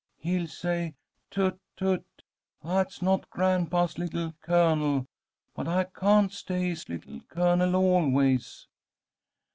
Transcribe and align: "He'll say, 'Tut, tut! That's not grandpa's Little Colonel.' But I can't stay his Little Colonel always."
"He'll 0.17 0.47
say, 0.47 0.95
'Tut, 1.29 1.59
tut! 1.77 2.03
That's 2.63 3.03
not 3.03 3.29
grandpa's 3.29 3.99
Little 3.99 4.33
Colonel.' 4.41 5.05
But 5.53 5.67
I 5.67 5.83
can't 5.83 6.33
stay 6.33 6.69
his 6.69 6.89
Little 6.89 7.19
Colonel 7.29 7.75
always." 7.75 8.67